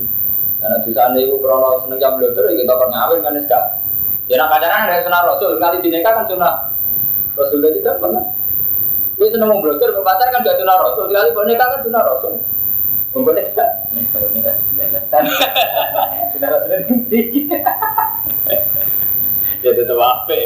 [0.58, 3.83] Karena di sana itu krono seneng jam belajar, kita akan ngawin kan sekarang.
[4.24, 6.72] Ya nak pacaran ada sunnah Rasul, kali dinikah kan sunnah
[7.36, 8.24] Rasul jadi kan pernah.
[9.20, 12.40] Gue seneng mau mau pacar kan gak sunnah Rasul, kali nikah kan sunnah Rasul.
[13.14, 13.68] Nikah?
[16.34, 16.48] Sunnah
[19.62, 20.38] Ya tetap apa?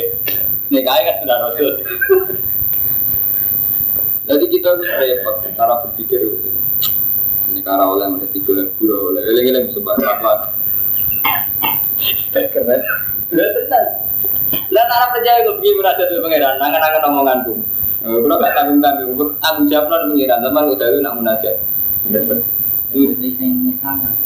[0.74, 1.72] Nikah kan sunnah Rasul.
[4.29, 6.20] Jadi kita harus repot cara berpikir.
[7.49, 10.53] Ini cara oleh menjadi tiga lebur oleh eling-eling sebab apa?
[12.37, 12.83] Keren.
[13.29, 13.85] Lah tenan.
[14.72, 17.53] Lah percaya kok begini merasa tuh pangeran, nangan-nangan omonganku.
[17.99, 19.12] Kalau gak tanggung tanggung,
[19.43, 21.57] tanggung jawab lah pangeran, teman udah lu nak munajat.
[22.09, 24.16] Itu di sini sangat.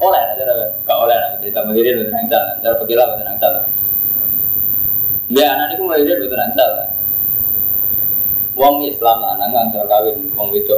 [0.00, 0.54] Oleh, cara
[0.86, 3.64] gak oleh nak cerita mandiri lu tenang salah, cara pergilah lu tenang salah.
[5.30, 6.88] Dia anak dia lu tenang salah.
[8.54, 10.74] Wong Islam anak nggak kawin, wong itu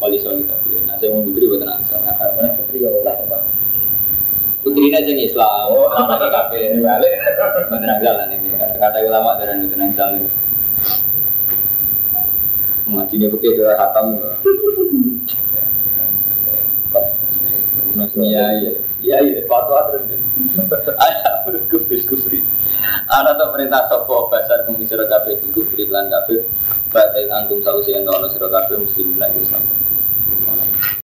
[0.00, 2.12] soli soli tapi, nah saya mau putri buat salah.
[2.14, 3.14] Karena putri ya oleh.
[4.60, 7.12] Putri ini aja Islam, oh, apa kafir, balik,
[7.72, 8.52] bener jalan ini.
[8.76, 10.20] Kata ulama dari itu nang salah.
[12.90, 14.06] Ngaji ini pakai dua hatam.
[18.20, 20.12] Iya iya iya iya fatwa terus.
[20.92, 22.40] Ayah berkufri kufri.
[23.08, 26.44] Ada tak perintah sopo besar kumi sira kabeh kufri lan kabeh.
[26.92, 29.64] Batai antum sausi ento ana sira kabeh muslimin Islam.